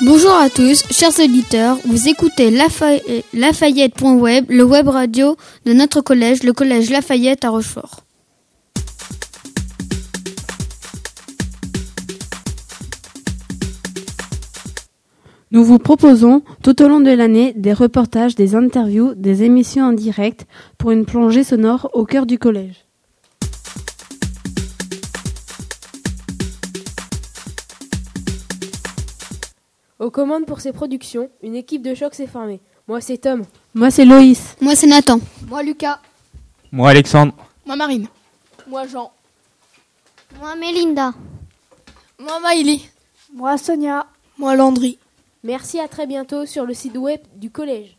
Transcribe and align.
Bonjour 0.00 0.30
à 0.30 0.48
tous, 0.48 0.84
chers 0.92 1.18
auditeurs. 1.18 1.76
Vous 1.84 2.08
écoutez 2.08 2.52
Lafayette.web, 2.52 4.44
le 4.48 4.62
web 4.62 4.86
radio 4.86 5.36
de 5.64 5.72
notre 5.72 6.02
collège, 6.02 6.44
le 6.44 6.52
collège 6.52 6.90
Lafayette 6.90 7.44
à 7.44 7.50
Rochefort. 7.50 8.04
Nous 15.50 15.64
vous 15.64 15.80
proposons 15.80 16.42
tout 16.62 16.80
au 16.80 16.86
long 16.86 17.00
de 17.00 17.10
l'année 17.10 17.52
des 17.56 17.72
reportages, 17.72 18.36
des 18.36 18.54
interviews, 18.54 19.14
des 19.16 19.42
émissions 19.42 19.86
en 19.86 19.92
direct 19.92 20.46
pour 20.78 20.92
une 20.92 21.06
plongée 21.06 21.42
sonore 21.42 21.90
au 21.92 22.04
cœur 22.04 22.24
du 22.24 22.38
collège. 22.38 22.87
Aux 29.98 30.10
commandes 30.12 30.46
pour 30.46 30.60
ces 30.60 30.72
productions, 30.72 31.28
une 31.42 31.56
équipe 31.56 31.82
de 31.82 31.92
choc 31.92 32.14
s'est 32.14 32.28
formée. 32.28 32.60
Moi 32.86 33.00
c'est 33.00 33.18
Tom. 33.18 33.42
Moi 33.74 33.90
c'est 33.90 34.04
Loïs. 34.04 34.56
Moi 34.60 34.76
c'est 34.76 34.86
Nathan. 34.86 35.18
Moi 35.48 35.64
Lucas. 35.64 36.00
Moi 36.70 36.90
Alexandre. 36.90 37.34
Moi 37.66 37.74
Marine. 37.74 38.06
Moi 38.68 38.86
Jean. 38.86 39.10
Moi 40.38 40.54
Mélinda. 40.54 41.12
Moi 42.20 42.38
Maïli. 42.40 42.88
Moi 43.34 43.58
Sonia. 43.58 44.06
Moi 44.38 44.54
Landry. 44.54 44.98
Merci 45.42 45.80
à 45.80 45.88
très 45.88 46.06
bientôt 46.06 46.46
sur 46.46 46.64
le 46.64 46.74
site 46.74 46.96
web 46.96 47.20
du 47.34 47.50
collège. 47.50 47.97